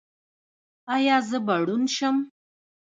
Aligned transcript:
ایا 0.95 1.17
زه 1.29 1.37
به 1.45 1.55
ړوند 1.65 1.87
شم؟ 1.95 2.15